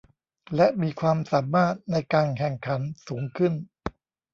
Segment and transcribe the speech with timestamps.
[0.55, 3.53] และมีความสามารถในการแข่งขันสูงขึ้น